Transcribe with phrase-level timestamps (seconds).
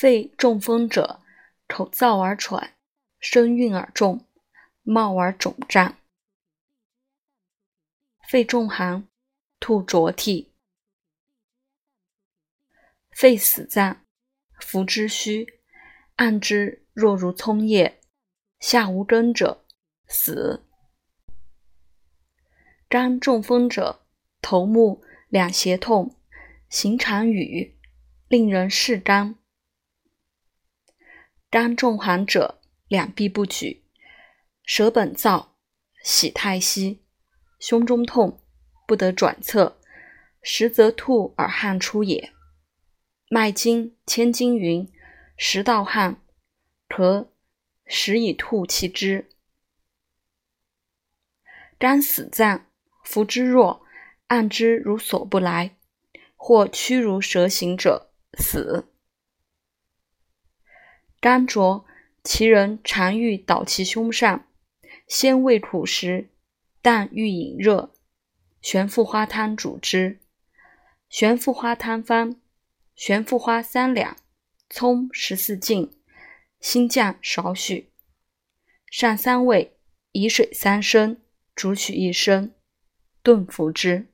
[0.00, 1.22] 肺中风者，
[1.66, 2.76] 口燥而喘，
[3.18, 4.24] 声韵而重，
[4.84, 5.98] 冒而肿胀。
[8.28, 9.08] 肺中寒，
[9.58, 10.52] 吐浊涕。
[13.10, 14.04] 肺死脏，
[14.60, 15.58] 服之虚，
[16.14, 18.00] 按之若如葱叶，
[18.60, 19.64] 下无根者，
[20.06, 20.62] 死。
[22.88, 24.06] 肝中风者，
[24.40, 26.14] 头目两胁痛，
[26.68, 27.76] 形常语，
[28.28, 29.34] 令人视肝。
[31.50, 33.82] 肝中寒者，两臂不举，
[34.64, 35.46] 舌本燥，
[36.04, 37.02] 喜太息，
[37.58, 38.42] 胸中痛，
[38.86, 39.80] 不得转侧，
[40.42, 42.34] 实则吐而汗出也。
[43.30, 44.92] 脉经千金云：
[45.38, 46.20] 食道汗，
[46.86, 47.28] 咳
[47.86, 49.30] 食以吐其之。
[51.78, 52.66] 肝死脏，
[53.02, 53.86] 服之弱，
[54.26, 55.78] 按之如所不来，
[56.36, 58.92] 或屈如蛇行者，死。
[61.20, 61.84] 肝浊，
[62.22, 64.46] 其人常欲倒其胸上，
[65.08, 66.30] 先味苦时，
[66.80, 67.92] 但欲饮热，
[68.62, 70.20] 玄附花汤主之。
[71.08, 72.40] 玄附花汤方。
[72.94, 74.16] 玄附花三两，
[74.68, 75.92] 葱十四茎，
[76.60, 77.92] 新酱少许，
[78.90, 79.76] 上三味，
[80.10, 81.20] 以水三升，
[81.54, 82.52] 煮取一升，
[83.22, 84.08] 炖服之。